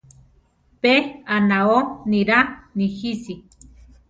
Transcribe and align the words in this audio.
Pe 0.85 0.93
anao 1.35 1.75
niraa 2.15 2.41
nijisi. 2.75 3.33